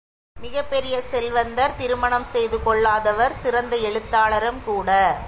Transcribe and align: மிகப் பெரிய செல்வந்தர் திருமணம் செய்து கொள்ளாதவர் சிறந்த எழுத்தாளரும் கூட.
மிகப் 0.39 0.69
பெரிய 0.69 1.01
செல்வந்தர் 1.01 1.75
திருமணம் 1.77 2.23
செய்து 2.23 2.63
கொள்ளாதவர் 2.63 3.39
சிறந்த 3.41 3.75
எழுத்தாளரும் 3.75 4.63
கூட. 4.65 5.19